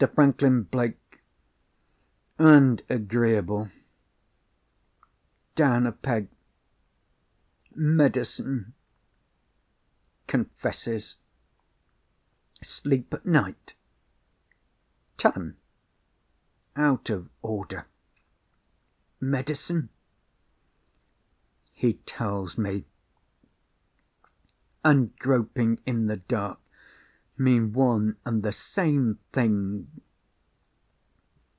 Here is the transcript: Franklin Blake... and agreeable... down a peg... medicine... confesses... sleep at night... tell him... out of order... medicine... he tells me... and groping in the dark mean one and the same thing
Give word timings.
Franklin 0.15 0.63
Blake... 0.63 1.21
and 2.39 2.81
agreeable... 2.89 3.69
down 5.53 5.85
a 5.85 5.91
peg... 5.91 6.27
medicine... 7.75 8.73
confesses... 10.25 11.19
sleep 12.63 13.13
at 13.13 13.27
night... 13.27 13.75
tell 15.17 15.33
him... 15.33 15.57
out 16.75 17.11
of 17.11 17.29
order... 17.43 17.85
medicine... 19.19 19.89
he 21.73 21.93
tells 22.07 22.57
me... 22.57 22.85
and 24.83 25.15
groping 25.19 25.79
in 25.85 26.07
the 26.07 26.17
dark 26.17 26.57
mean 27.37 27.73
one 27.73 28.15
and 28.23 28.43
the 28.43 28.51
same 28.51 29.17
thing 29.33 29.87